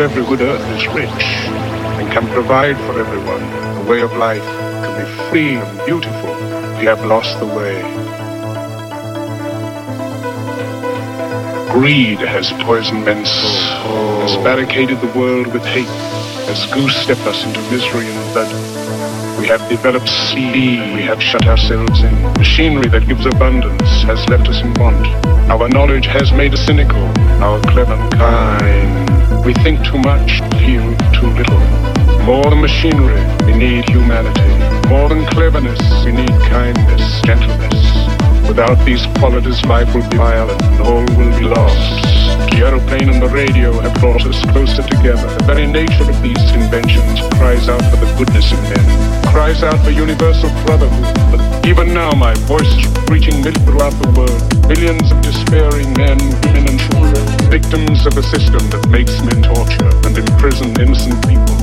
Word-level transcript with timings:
every 0.00 0.24
good 0.24 0.40
earth 0.40 0.66
is 0.76 0.86
rich 0.88 1.24
and 2.00 2.10
can 2.10 2.26
provide 2.28 2.76
for 2.78 2.98
everyone 2.98 3.42
a 3.76 3.88
way 3.88 4.00
of 4.00 4.12
life 4.16 4.42
can 4.42 4.92
be 4.98 5.30
free 5.30 5.54
and 5.56 5.86
beautiful. 5.86 6.34
We 6.78 6.86
have 6.86 7.04
lost 7.04 7.38
the 7.38 7.46
way. 7.46 7.80
Greed 11.70 12.18
has 12.18 12.50
poisoned 12.64 13.04
men's 13.04 13.30
soul, 13.30 14.20
has 14.22 14.36
barricaded 14.38 15.00
the 15.00 15.18
world 15.18 15.46
with 15.48 15.64
hate, 15.64 16.19
has 16.50 16.66
goose-stepped 16.74 17.20
us 17.20 17.44
into 17.44 17.60
misery 17.70 18.06
and 18.06 18.32
blood. 18.34 18.50
We 19.38 19.46
have 19.46 19.62
developed 19.68 20.08
speed, 20.08 20.80
we 20.94 21.02
have 21.02 21.22
shut 21.22 21.46
ourselves 21.46 22.02
in. 22.02 22.22
Machinery 22.34 22.88
that 22.88 23.06
gives 23.06 23.24
abundance 23.24 24.02
has 24.02 24.28
left 24.28 24.48
us 24.48 24.60
in 24.60 24.74
want. 24.74 25.06
Our 25.48 25.68
knowledge 25.68 26.06
has 26.06 26.32
made 26.32 26.52
us 26.52 26.66
cynical, 26.66 27.04
our 27.40 27.60
clever 27.70 27.96
kind 28.10 29.10
we 29.44 29.54
think 29.54 29.82
too 29.84 29.98
much, 29.98 30.40
feel 30.60 30.84
too 31.14 31.30
little. 31.38 31.60
More 32.26 32.44
than 32.50 32.60
machinery, 32.60 33.22
we 33.46 33.56
need 33.56 33.88
humanity. 33.88 34.88
More 34.88 35.08
than 35.08 35.24
cleverness, 35.26 35.80
we 36.04 36.12
need 36.12 36.34
kindness, 36.50 37.22
gentleness. 37.22 38.19
Without 38.50 38.84
these 38.84 39.06
qualities, 39.22 39.64
life 39.64 39.94
will 39.94 40.02
be 40.10 40.16
violent 40.16 40.60
and 40.60 40.80
all 40.82 41.06
will 41.14 41.30
be 41.38 41.46
lost. 41.46 42.02
The 42.50 42.66
aeroplane 42.66 43.08
and 43.08 43.22
the 43.22 43.30
radio 43.30 43.70
have 43.78 43.94
brought 44.02 44.26
us 44.26 44.42
closer 44.50 44.82
together. 44.82 45.22
The 45.38 45.44
very 45.46 45.70
nature 45.70 46.02
of 46.02 46.18
these 46.20 46.42
inventions 46.50 47.22
cries 47.38 47.68
out 47.68 47.78
for 47.86 48.02
the 48.02 48.10
goodness 48.18 48.50
in 48.50 48.58
men, 48.66 48.82
cries 49.30 49.62
out 49.62 49.78
for 49.86 49.94
universal 49.94 50.50
brotherhood. 50.66 51.14
But 51.30 51.40
even 51.64 51.94
now, 51.94 52.10
my 52.10 52.34
voice 52.50 52.66
is 52.74 52.90
reaching 53.06 53.38
throughout 53.62 53.94
the 54.02 54.10
world. 54.18 54.42
Millions 54.66 55.06
of 55.14 55.22
despairing 55.22 55.94
men, 55.94 56.18
women, 56.42 56.74
and 56.74 56.80
children, 56.90 57.22
victims 57.54 58.02
of 58.04 58.18
a 58.18 58.22
system 58.34 58.66
that 58.74 58.82
makes 58.90 59.14
men 59.22 59.46
torture 59.46 59.94
and 60.02 60.18
imprison 60.18 60.74
innocent 60.82 61.22
people. 61.22 61.54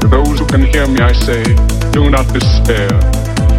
To 0.00 0.08
those 0.08 0.40
who 0.40 0.46
can 0.48 0.64
hear 0.64 0.88
me, 0.88 1.04
I 1.04 1.12
say, 1.12 1.44
do 1.92 2.08
not 2.08 2.24
despair. 2.32 3.13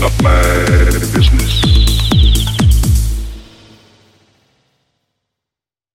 Not 0.00 0.22
my 0.22 0.42
business. 1.12 1.57